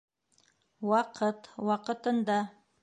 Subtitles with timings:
[0.93, 2.43] Ваҡыт, ваҡытында